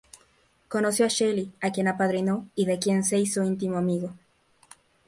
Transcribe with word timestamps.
Conoció 0.67 1.05
a 1.05 1.09
Shelley 1.09 1.51
a 1.61 1.71
quien 1.71 1.87
apadrinó 1.87 2.49
y 2.55 2.65
de 2.65 2.79
quien 2.79 3.03
se 3.03 3.19
hizo 3.19 3.43
íntimo 3.43 3.77
amigo. 3.77 4.15